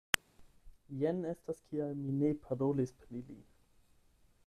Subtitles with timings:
[1.01, 3.41] Jen estas kial mi ne parolis pri li.